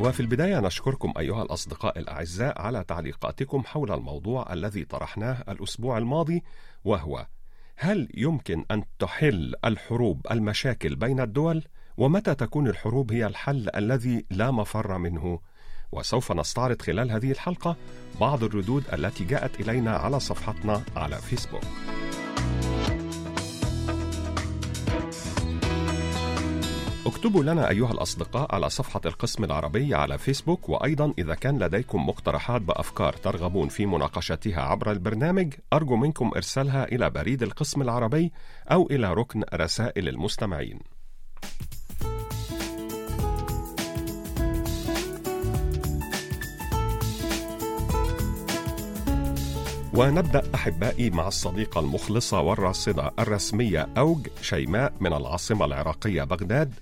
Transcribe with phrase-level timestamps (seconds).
[0.00, 6.42] وفي البداية نشكركم أيها الأصدقاء الأعزاء على تعليقاتكم حول الموضوع الذي طرحناه الأسبوع الماضي
[6.84, 7.26] وهو
[7.76, 11.64] هل يمكن أن تحل الحروب المشاكل بين الدول؟
[11.96, 15.40] ومتى تكون الحروب هي الحل الذي لا مفر منه؟
[15.92, 17.76] وسوف نستعرض خلال هذه الحلقة
[18.20, 21.62] بعض الردود التي جاءت إلينا على صفحتنا على فيسبوك.
[27.08, 32.62] اكتبوا لنا أيها الأصدقاء على صفحة القسم العربي على فيسبوك وأيضا إذا كان لديكم مقترحات
[32.62, 38.32] بأفكار ترغبون في مناقشتها عبر البرنامج أرجو منكم إرسالها إلى بريد القسم العربي
[38.72, 40.78] أو إلى ركن رسائل المستمعين.
[49.94, 56.74] ونبدأ أحبائي مع الصديقة المخلصة والراصدة الرسمية أوج شيماء من العاصمة العراقية بغداد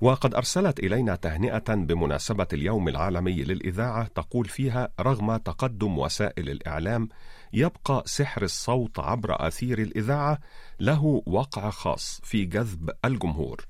[0.00, 7.08] وقد أرسلت إلينا تهنئة بمناسبة اليوم العالمي للإذاعة تقول فيها رغم تقدم وسائل الإعلام
[7.52, 10.38] يبقى سحر الصوت عبر أثير الإذاعة
[10.80, 13.64] له وقع خاص في جذب الجمهور.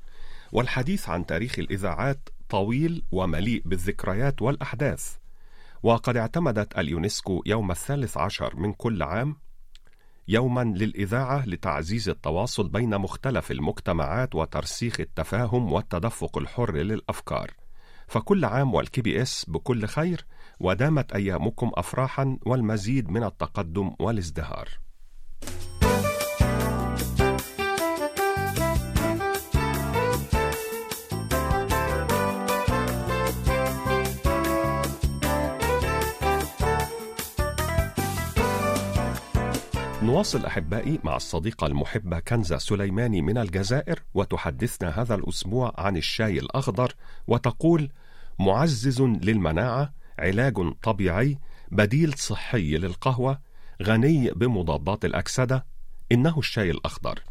[0.53, 5.17] والحديث عن تاريخ الإذاعات طويل ومليء بالذكريات والأحداث.
[5.83, 9.37] وقد اعتمدت اليونسكو يوم الثالث عشر من كل عام
[10.29, 17.51] يوما للإذاعة لتعزيز التواصل بين مختلف المجتمعات وترسيخ التفاهم والتدفق الحر للأفكار.
[18.07, 20.27] فكل عام وال KBS بكل خير
[20.61, 24.69] ودامت أيامكم أفراحا والمزيد من التقدم والازدهار.
[40.09, 46.95] نواصل أحبائي مع الصديقه المحبه كنزه سليماني من الجزائر وتحدثنا هذا الأسبوع عن الشاي الأخضر
[47.27, 47.91] وتقول
[48.39, 51.39] معزز للمناعة علاج طبيعي
[51.71, 53.41] بديل صحي للقهوة
[53.83, 55.67] غني بمضادات الأكسدة
[56.13, 57.23] إنه الشاي الأخضر.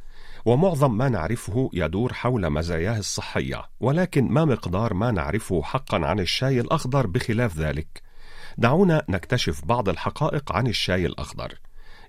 [0.45, 6.59] ومعظم ما نعرفه يدور حول مزاياه الصحية ولكن ما مقدار ما نعرفه حقا عن الشاي
[6.59, 8.01] الأخضر بخلاف ذلك.
[8.57, 11.59] دعونا نكتشف بعض الحقائق عن الشاي الأخضر.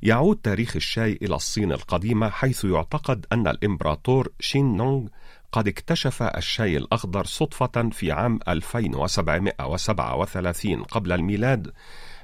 [0.03, 5.09] يعود تاريخ الشاي إلى الصين القديمة حيث يعتقد أن الإمبراطور شين نونغ
[5.53, 11.73] قد اكتشف الشاي الأخضر صدفة في عام 2737 قبل الميلاد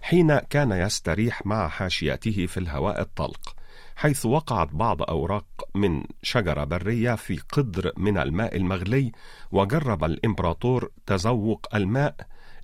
[0.02, 3.56] حين كان يستريح مع حاشيته في الهواء الطلق
[3.96, 9.12] حيث وقعت بعض أوراق من شجرة برية في قدر من الماء المغلي
[9.52, 12.14] وجرب الإمبراطور تذوق الماء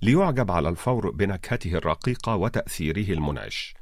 [0.01, 3.73] ليعجب على الفور بنكهته الرقيقة وتأثيره المنعش.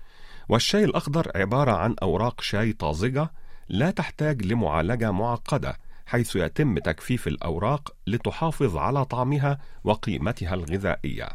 [0.49, 3.31] والشاي الأخضر عبارة عن أوراق شاي طازجة
[3.69, 11.29] لا تحتاج لمعالجة معقدة حيث يتم تجفيف الأوراق لتحافظ على طعمها وقيمتها الغذائية.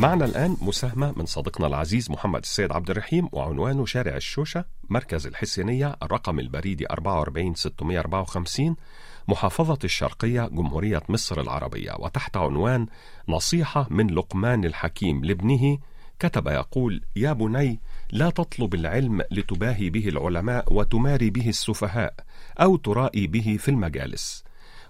[0.00, 5.96] معنا الآن مساهمة من صديقنا العزيز محمد السيد عبد الرحيم وعنوانه شارع الشوشة مركز الحسينية
[6.02, 8.76] الرقم البريدي 44654
[9.28, 11.92] محافظة الشرقية جمهورية مصر العربية.
[11.98, 12.86] وتحت عنوان
[13.28, 15.78] نصيحة من لقمان الحكيم لابنه
[16.18, 17.80] كتب يقول يا بني
[18.12, 22.14] لا تطلب العلم لتباهي به العلماء وتماري به السفهاء
[22.60, 24.44] أو ترائي به في المجالس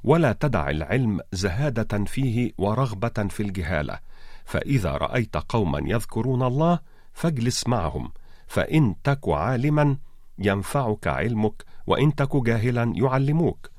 [0.04, 4.09] ولا تدع العلم زهادة فيه ورغبة في الجهالة
[4.50, 6.78] فإذا رأيت قوما يذكرون الله
[7.12, 8.12] فاجلس معهم
[8.46, 9.96] فإن تك عالما
[10.38, 13.70] ينفعك علمك وإن تك جاهلا يعلموك.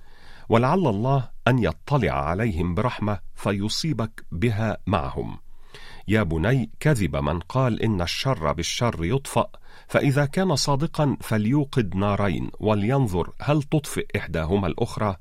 [0.49, 5.37] ولعل الله أن يطلع عليهم برحمة فيصيبك بها معهم.
[6.07, 9.47] يا بني كذب من قال إن الشر بالشر يطفأ
[9.87, 15.15] فإذا كان صادقا فليوقد نارين ولينظر هل تطفئ إحداهما الأخرى.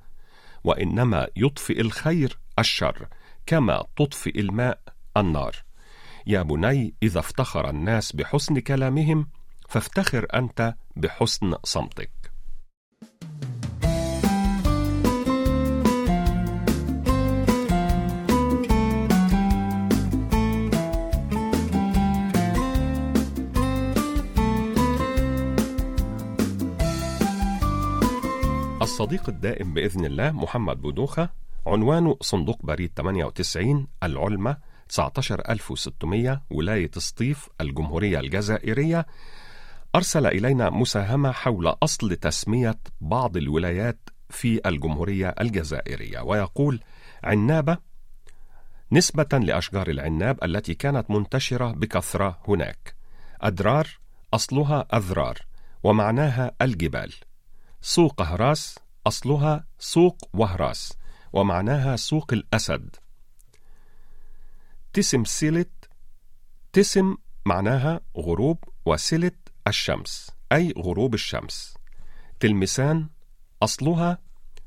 [0.64, 3.08] وإنما يطفئ الخير الشر
[3.46, 4.79] كما تطفئ الماء
[5.16, 5.56] النار.
[6.26, 9.28] يا بني إذا افتخر الناس بحسن كلامهم
[9.68, 12.10] فافتخر أنت بحسن صمتك.
[28.82, 31.28] الصديق الدائم بإذن الله محمد بودوخة
[31.66, 34.56] عنوانه صندوق بريد 98 العلمة
[34.90, 39.06] 19600 ولاية سطيف الجمهورية الجزائرية
[39.94, 46.81] أرسل إلينا مساهمة حول أصل تسمية بعض الولايات في الجمهورية الجزائرية ويقول
[47.25, 47.78] عنابة
[48.92, 52.94] نسبة لأشجار العناب التي كانت منتشرة بكثرة هناك.
[53.40, 53.88] أدرار
[54.34, 55.38] أصلها أذرار
[55.82, 57.14] ومعناها الجبال.
[57.81, 60.93] سوق هراس أصلها سوق وهراس
[61.32, 62.96] ومعناها سوق الأسد.
[64.92, 65.88] تسم سيلت
[66.72, 67.16] تسم
[67.46, 69.37] معناها غروب وسلت
[69.69, 71.75] الشمس أي غروب الشمس.
[72.40, 73.08] تلمسان
[73.62, 74.19] أصلها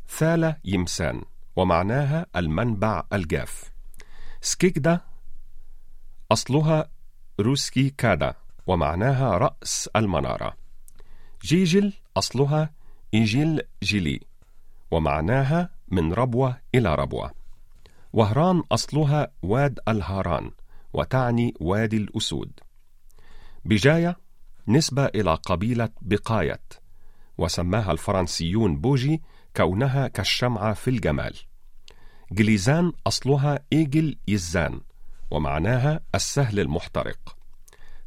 [0.10, 1.22] ثالة يمسان
[1.56, 3.72] ومعناها المنبع الجاف.
[4.42, 5.02] سكيكدا
[6.32, 6.90] أصلها
[7.40, 8.34] روسكي كادا
[8.68, 10.58] ومعناها رأس المنارة.
[11.42, 12.74] جيجل أصلها
[13.14, 14.20] إنجيل جيلي
[14.92, 17.43] ومعناها من ربوة إلى ربوة.
[18.14, 20.52] وهران أصلها واد الهاران
[20.94, 22.52] وتعني وادي الأسود.
[23.66, 24.18] بجاية
[24.68, 26.62] نسبة إلى قبيلة بقاية
[27.38, 29.22] وسماها الفرنسيون بوجي
[29.56, 31.36] كونها كالشمعة في الجمال.
[32.32, 34.82] جليزان أصلها إيجل يزان
[35.32, 37.38] ومعناها السهل المحترق.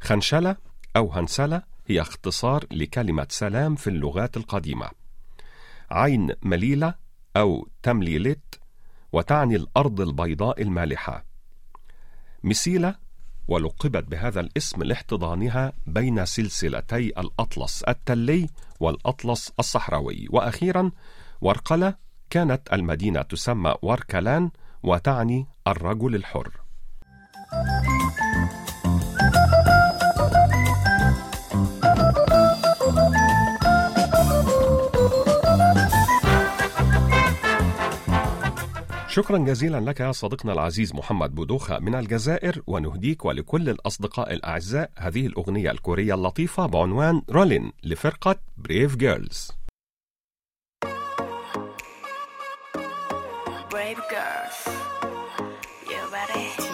[0.01, 0.55] خنشلة
[0.95, 4.89] أو هنسلة هي اختصار لكلمة سلام في اللغات القديمة.
[5.91, 6.93] عين مليلة
[7.37, 8.56] أو تمليلت
[9.13, 11.25] وتعني الأرض البيضاء المالحة.
[12.43, 12.95] مسيلة
[13.47, 18.49] ولقبت بهذا الاسم لاحتضانها بين سلسلتي الأطلس التلي
[18.79, 20.27] والأطلس الصحراوي.
[20.29, 20.91] وأخيرا
[21.41, 21.95] ورقلة
[22.29, 24.51] كانت المدينة تسمى وركلان
[24.83, 26.66] وتعني الرجل الحر.
[39.17, 45.27] شكرا جزيلا لك يا صديقنا العزيز محمد بودوخة من الجزائر ونهديك ولكل الأصدقاء الأعزاء هذه
[45.27, 49.51] الأغنية الكورية اللطيفة بعنوان Rollin' لفرقة Brave Girls
[53.71, 54.59] Brave girls,
[55.89, 56.67] you ready?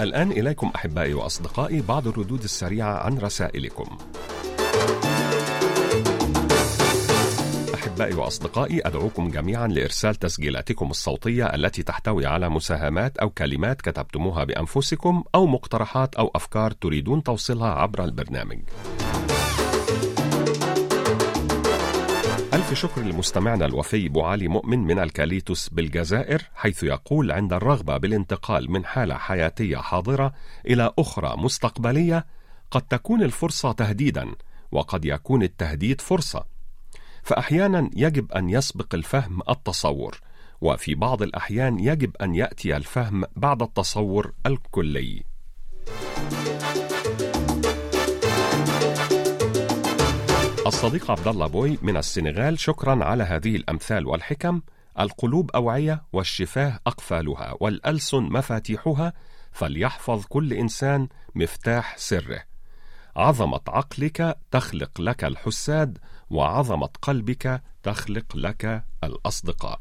[0.00, 3.98] الآن إليكم أحبائي وأصدقائي بعض الردود السريعة عن رسائلكم.
[7.74, 15.24] أحبائي وأصدقائي أدعوكم جميعا لإرسال تسجيلاتكم الصوتية التي تحتوي على مساهمات أو كلمات كتبتموها بأنفسكم
[15.34, 18.58] أو مقترحات أو أفكار تريدون توصيلها عبر البرنامج.
[22.68, 28.70] ألف شكر لمستمعنا الوفي أبو علي مؤمن من الكاليتوس بالجزائر حيث يقول عند الرغبة بالانتقال
[28.70, 30.32] من حالة حياتية حاضرة
[30.66, 32.26] إلى أخرى مستقبلية
[32.70, 34.34] قد تكون الفرصة تهديدا
[34.72, 36.44] وقد يكون التهديد فرصة.
[37.22, 40.20] فأحيانا يجب أن يسبق الفهم التصور
[40.60, 45.22] وفي بعض الأحيان يجب أن يأتي الفهم بعد التصور الكلي.
[50.68, 54.60] الصديق عبد الله بوي من السنغال شكرا على هذه الأمثال والحكم.
[55.00, 59.12] القلوب أوعية والشفاه أقفالها والالسن مفاتيحها
[59.52, 62.42] فليحفظ كل إنسان مفتاح سره.
[63.16, 65.98] عظمة عقلك تخلق لك الحساد
[66.30, 69.80] وعظمة قلبك تخلق لك الأصدقاء.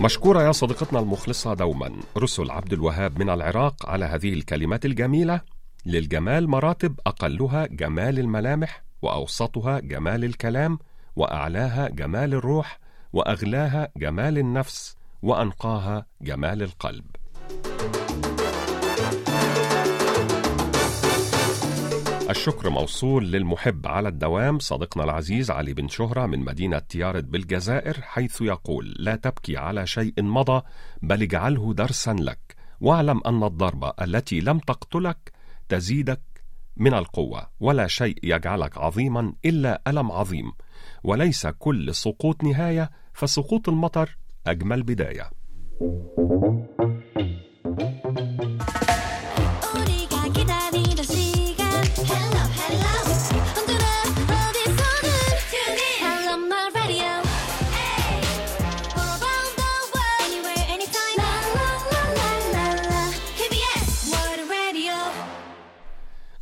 [0.00, 1.92] مشكورة يا صديقتنا المخلصة دوما.
[2.18, 5.40] رسل عبد الوهاب من العراق على هذه الكلمات الجميلة.
[5.86, 10.78] للجمال مراتب أقلها جمال الملامح وأوسطها جمال الكلام
[11.16, 12.78] وأعلاها جمال الروح
[13.12, 17.04] وأغلاها جمال النفس وأنقاها جمال القلب.
[22.30, 28.40] الشكر موصول للمحب على الدوام صديقنا العزيز علي بن شهرة من مدينة تيارد بالجزائر حيث
[28.40, 30.62] يقول لا تبكي على شيء مضى
[31.02, 32.56] بل اجعله درسا لك.
[32.80, 35.32] واعلم أن الضربة التي لم تقتلك
[35.68, 36.20] تزيدك
[36.76, 40.52] من القوة ولا شيء يجعلك عظيما إلا ألم عظيم.
[41.04, 45.30] وليس كل سقوط نهاية فسقوط المطر أجمل بداية.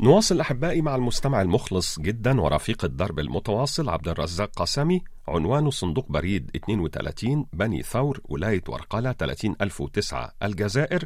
[0.00, 6.50] نواصل أحبائي مع المستمع المخلص جدا ورفيق الدرب المتواصل عبد الرزاق قاسمي عنوانه صندوق بريد
[6.56, 11.04] 32 بني ثور ولاية ورقلة 30009 الجزائر.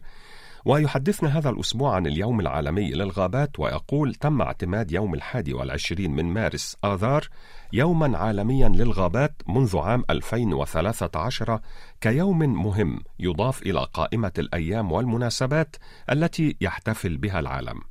[0.65, 6.77] ويحدثنا هذا الأسبوع عن اليوم العالمي للغابات ويقول تم اعتماد يوم الحادي والعشرين من مارس
[6.85, 7.29] آذار
[7.73, 11.61] يوما عالميا للغابات منذ عام 2013
[12.01, 15.77] كيوم مهم يضاف إلى قائمة الأيام والمناسبات
[16.11, 17.90] التي يحتفل بها العالم.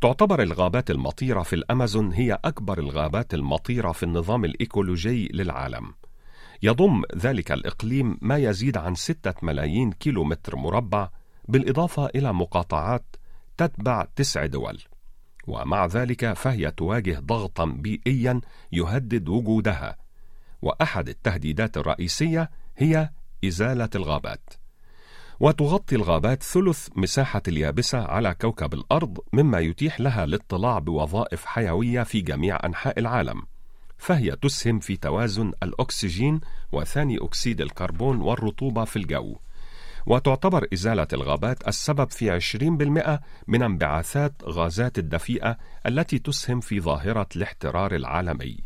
[0.00, 5.94] تعتبر الغابات المطيرة في الأمازون هي أكبر الغابات المطيرة في النظام الإيكولوجي للعالم.
[6.62, 11.08] يضم ذلك الإقليم ما يزيد عن ستة ملايين كيلومتر مربع
[11.48, 13.16] بالإضافة إلى مقاطعات
[13.56, 14.80] تتبع تسع دول.
[15.46, 18.40] ومع ذلك فهي تواجه ضغطا بيئيا
[18.72, 19.96] يهدد وجودها.
[20.62, 23.10] وأحد التهديدات الرئيسية هي
[23.44, 24.52] إزالة الغابات.
[25.40, 32.20] وتغطي الغابات ثلث مساحة اليابسة على كوكب الأرض مما يتيح لها الاطلاع بوظائف حيوية في
[32.20, 33.42] جميع أنحاء العالم
[33.98, 36.40] فهي تسهم في توازن الأكسجين
[36.72, 39.36] وثاني أكسيد الكربون والرطوبة في الجو
[40.06, 47.94] وتعتبر إزالة الغابات السبب في 20% من انبعاثات غازات الدفيئة التي تسهم في ظاهرة الاحترار
[47.94, 48.58] العالمي.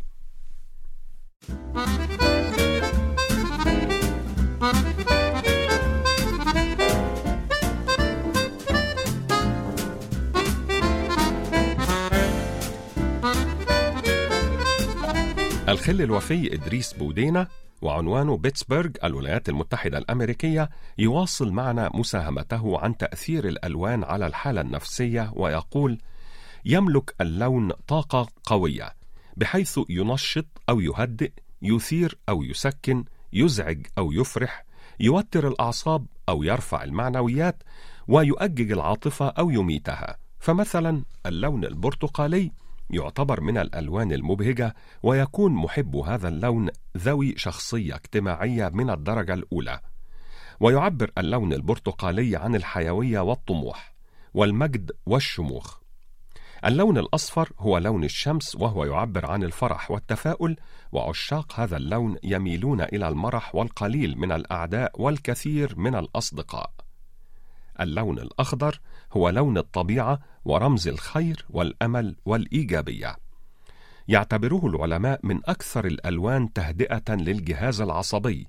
[15.72, 17.48] الخل الوفي إدريس بودينا
[17.82, 25.98] وعنوانه بيتسبرغ الولايات المتحدة الأمريكية يواصل معنا مساهمته عن تأثير الألوان على الحالة النفسية ويقول:
[26.64, 28.94] يملك اللون طاقة قوية
[29.36, 34.64] بحيث ينشط أو يهدئ، يثير أو يسكن، يزعج أو يفرح،
[35.00, 37.62] يوتر الأعصاب أو يرفع المعنويات،
[38.08, 40.16] ويؤجج العاطفة أو يميتها.
[40.38, 42.52] فمثلا اللون البرتقالي
[42.92, 49.80] يعتبر من الألوان المبهجة ويكون محب هذا اللون ذوي شخصية اجتماعية من الدرجة الأولى.
[50.60, 53.94] ويعبر اللون البرتقالي عن الحيوية والطموح
[54.34, 55.82] والمجد والشموخ.
[56.64, 60.56] اللون الأصفر هو لون الشمس وهو يعبر عن الفرح والتفاؤل
[60.92, 66.70] وعشاق هذا اللون يميلون إلى المرح والقليل من الأعداء والكثير من الأصدقاء.
[67.80, 68.80] اللون الأخضر
[69.12, 73.16] هو لون الطبيعة ورمز الخير والأمل والإيجابية.
[74.08, 78.46] يعتبره العلماء من أكثر الألوان تهدئة للجهاز العصبي،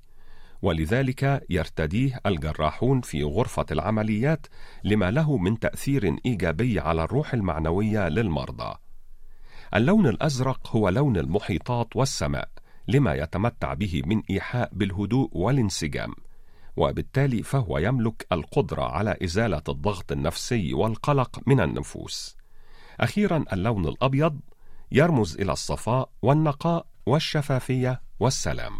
[0.62, 4.48] ولذلك يرتديه الجراحون في غرفة العمليات
[4.84, 8.76] لما له من تأثير إيجابي على الروح المعنوية للمرضى.
[9.76, 12.50] اللون الأزرق هو لون المحيطات والسماء،
[12.88, 16.14] لما يتمتع به من إيحاء بالهدوء والانسجام.
[16.78, 22.38] وبالتالي فهو يملك القدرة على إزالة الضغط النفسي والقلق من النفوس.
[23.00, 24.40] أخيرا اللون الأبيض
[24.92, 28.74] يرمز إلى الصفاء والنقاء والشفافية والسلام.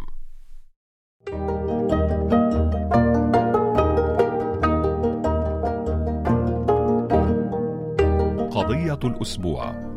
[8.50, 9.93] قضية الأسبوع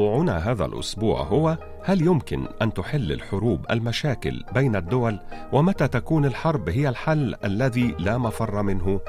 [0.00, 5.20] وموضوعنا هذا الأسبوع هو هل يمكن أن تحل الحروب المشاكل بين الدول
[5.52, 9.00] ومتى تكون الحرب هي الحل الذي لا مفر منه؟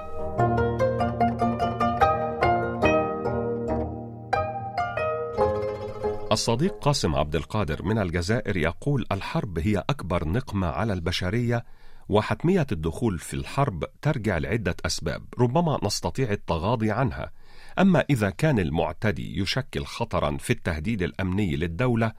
[6.32, 11.66] الصديق قاسم عبد القادر من الجزائر يقول الحرب هي أكبر نقمة على البشرية
[12.10, 17.32] وحتمية الدخول في الحرب ترجع لعدة أسباب ربما نستطيع التغاضي عنها
[17.80, 22.12] أما إذا كان المعتدي يشكل خطرا في التهديد الأمني للدولة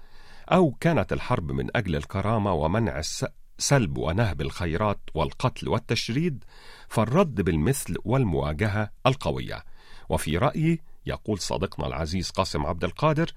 [0.52, 3.00] أو كانت الحرب من أجل الكرامة ومنع
[3.58, 6.44] سلب ونهب الخيرات والقتل والتشريد
[6.88, 9.64] فالرد بالمثل والمواجهة القوية.
[10.08, 13.32] وفي رأيي يقول صديقنا العزيز قاسم عبد القادر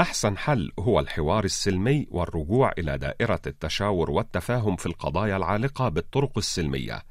[0.00, 7.02] أحسن حل هو الحوار السلمي والرجوع إلى دائرة التشاور والتفاهم في القضايا العالقة بالطرق السلمية.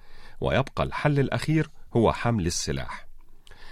[0.42, 3.07] ويبقى الحل الأخير هو حمل السلاح.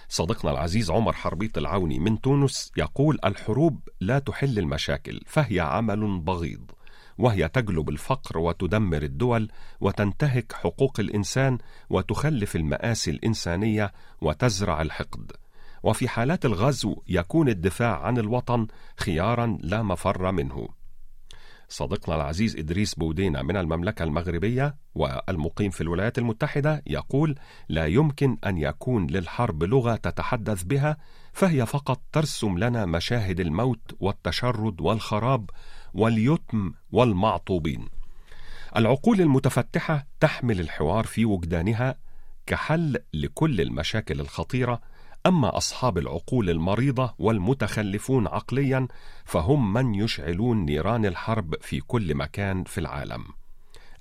[0.09, 6.71] صديقنا العزيز عمر حربيط العوني من تونس يقول الحروب لا تحل المشاكل فهي عمل بغيض
[7.17, 11.57] وهي تجلب الفقر وتدمر الدول وتنتهك حقوق الإنسان
[11.89, 15.31] وتخلف المآسي الإنسانية وتزرع الحقد.
[15.83, 20.67] وفي حالات الغزو يكون الدفاع عن الوطن خيارا لا مفر منه.
[21.69, 27.36] صديقنا العزيز إدريس بودينا من المملكة المغربية والمقيم في الولايات المتحدة يقول
[27.69, 30.98] لا يمكن أن يكون للحرب لغة تتحدث بها
[31.34, 35.50] فهي فقط ترسم لنا مشاهد الموت والتشرد والخراب
[35.93, 37.88] واليتم والمعطوبين.
[38.75, 41.95] العقول المتفتحة تحمل الحوار في وجدانها
[42.45, 44.81] كحل لكل المشاكل الخطيرة
[45.25, 48.88] أما أصحاب العقول المريضة والمتخلفون عقليا
[49.25, 53.24] فهم من يشعلون نيران الحرب في كل مكان في العالم.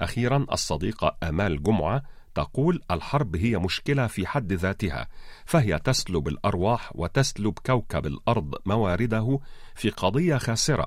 [0.00, 2.02] أخيرا الصديقة آمال جمعة
[2.35, 5.09] تقول الحرب هي مشكلة في حد ذاتها،
[5.45, 9.40] فهي تسلب الأرواح وتسلب كوكب الأرض مواردة
[9.75, 10.87] في قضية خاسرة،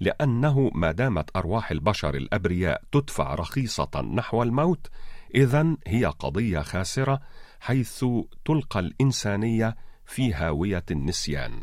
[0.00, 4.86] لأنه ما دامت أرواح البشر الأبرياء تدفع رخيصة نحو الموت،
[5.34, 7.20] إذا هي قضية خاسرة
[7.60, 8.04] حيث
[8.44, 11.60] تلقى الإنسانية في هاوية النسيان.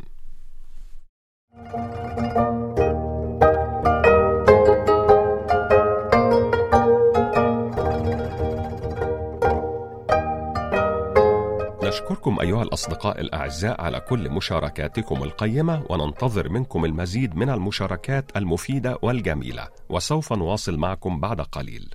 [11.82, 19.68] نشكركم أيها الأصدقاء الأعزاء على كل مشاركاتكم القيمة وننتظر منكم المزيد من المشاركات المفيدة والجميلة
[19.88, 21.94] وسوف نواصل معكم بعد قليل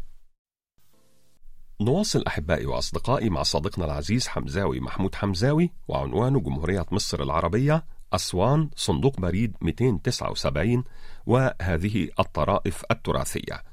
[1.82, 9.20] نواصل أحبائي وأصدقائي مع صديقنا العزيز حمزاوي محمود حمزاوي وعنوانه جمهورية مصر العربية أسوان صندوق
[9.20, 10.84] بريد 279
[11.26, 13.64] وهذه الطرائف التراثية.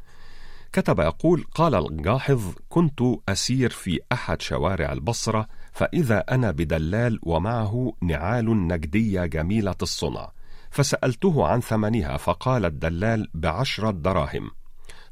[0.73, 8.67] كتب يقول قال الجاحظ كنت أسير في أحد شوارع البصرة فإذا أنا بدلال ومعه نعال
[8.69, 10.31] نجدية جميلة الصنع.
[10.71, 14.51] فسألته عن ثمنها فقال الدلال بعشرة دراهم.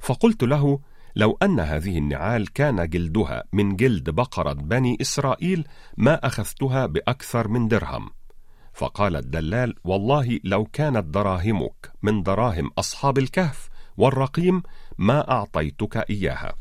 [0.01, 0.81] فقلت له
[1.17, 7.69] لو أن هذه النعال كان جلدها من جلد بقرة بني إسرائيل ما أخذتها بأكثر من
[7.69, 8.11] درهم.
[8.73, 14.63] فقال الدلال والله لو كانت دراهمك من دراهم أصحاب الكهف والرقيم
[14.99, 16.55] ما أعطيتك إياها.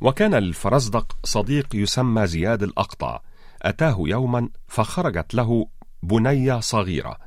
[0.00, 3.20] وكان للفرزدق صديق يسمى زياد الأقطع.
[3.62, 5.66] أتاه يوما فخرجت له
[6.02, 7.18] بنية صغيرة.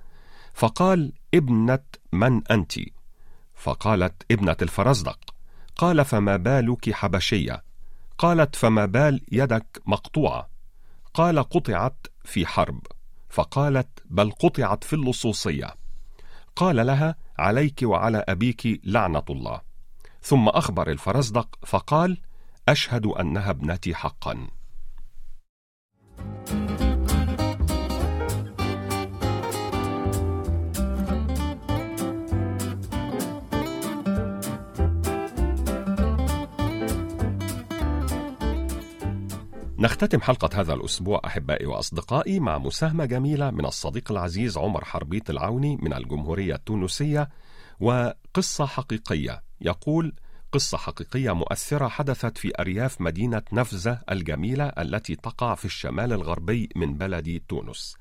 [0.53, 1.79] فقال ابنة
[2.11, 2.74] من أنت؟
[3.55, 5.34] فقالت ابنة الفرزدق
[5.77, 7.64] قال فما بالك حبشية؟
[8.18, 10.50] قالت فما بال يدك مقطوعة.
[11.14, 12.81] قال قطعت في حرب.
[13.29, 15.75] فقالت بل قطعت في اللصوصية.
[16.55, 19.61] قال لها عليك وعلى أبيك لعنة الله.
[20.22, 22.18] ثم أخبر الفرزدق فقال
[22.70, 24.48] أشهد أنها ابنتي حقا.
[39.79, 45.77] نختتم حلقة هذا الأسبوع أحبائي وأصدقائي مع مساهمة جميلة من الصديق العزيز عمر حربيط العوني
[45.81, 47.29] من الجمهورية التونسية
[47.79, 49.44] وقصة حقيقية.
[49.61, 50.14] يقول
[50.51, 56.98] قصة حقيقية مؤثرة حدثت في أرياف مدينة نفزة الجميلة التي تقع في الشمال الغربي من
[56.98, 57.96] بلد تونس.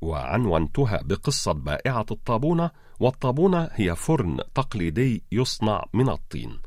[0.00, 2.70] وعنونتها بقصة بائعة الطابونة
[3.00, 6.60] والطابونة هي فرن تقليدي يصنع من الطين.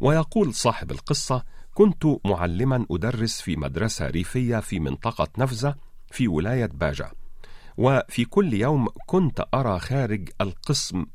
[0.00, 1.44] ويقول صاحب القصة
[1.80, 5.74] كنت معلما أدرس في مدرسة ريفية في منطقة نفزة
[6.10, 7.12] في ولاية باجة
[7.76, 11.06] وفي كل يوم كنت أرى خارج القسم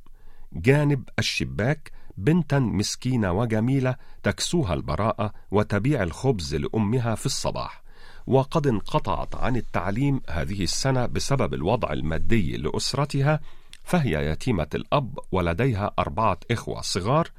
[0.54, 7.84] جانب الشباك بنتا مسكينة وجميلة تكسوها البراءة وتبيع الخبز لأمها في الصباح.
[8.28, 13.40] وقد انقطعت عن التعليم هذه السنة بسبب الوضع المادي لأسرتها
[13.84, 17.32] فهي يتيمة الأب ولديها أربعة إخوة صغار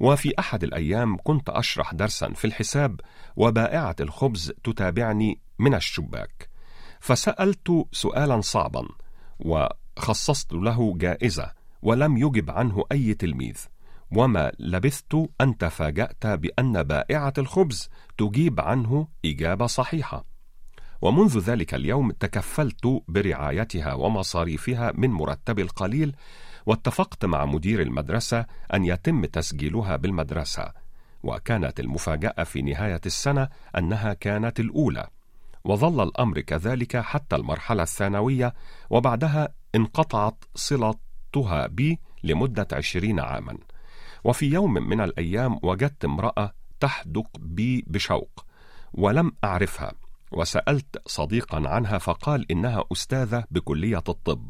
[0.00, 3.00] وفي أحد الأيام كنت أشرح درسا في الحساب
[3.36, 6.48] وبائعة الخبز تتابعني من الشباك.
[7.00, 8.88] فسألت سؤالا صعبا
[9.38, 11.52] وخصصت له جائزة
[11.82, 13.56] ولم يجب عنه أي تلميذ.
[14.16, 20.32] وما لبثت أن تفاجأت بأن بائعة الخبز تجيب عنه إجابة صحيحة.
[21.02, 26.16] ومنذ ذلك اليوم تكفلت برعايتها ومصاريفها من مرتبي القليل
[26.66, 30.72] واتفقت مع مدير المدرسة أن يتم تسجيلها بالمدرسة
[31.22, 33.48] وكانت المفاجأة في نهاية السنة
[33.78, 35.08] أنها كانت الأولى.
[35.64, 38.54] وظل الأمر كذلك حتى المرحلة الثانوية
[38.90, 43.58] وبعدها انقطعت صلتها بي لمدة عشرين عاما.
[44.24, 48.46] وفي يوم من الأيام وجدت امرأة تحدق بي بشوق
[48.94, 49.92] ولم أعرفها
[50.32, 54.48] وسألت صديقا عنها فقال إنها أستاذة بكلية الطب.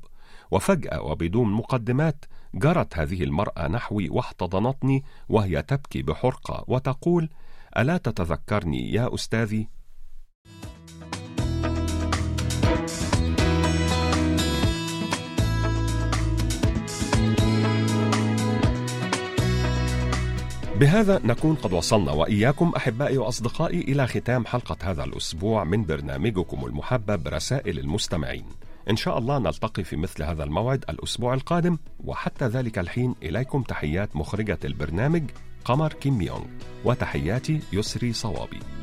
[0.52, 7.28] وفجأة وبدون مقدمات جرت هذه المرأة نحوي واحتضنتني وهي تبكي بحرقة وتقول:
[7.78, 9.68] ألا تتذكرني يا أستاذي؟
[20.80, 27.28] بهذا نكون قد وصلنا وإياكم أحبائي وأصدقائي إلى ختام حلقة هذا الأسبوع من برنامجكم المحبب
[27.28, 28.44] رسائل المستمعين.
[28.90, 34.16] إن شاء الله نلتقي في مثل هذا الموعد الأسبوع القادم وحتى ذلك الحين إليكم تحيات
[34.16, 35.30] مخرجة البرنامج
[35.64, 36.44] قمر كيم يونغ
[36.84, 38.81] وتحياتي يسري صوابي.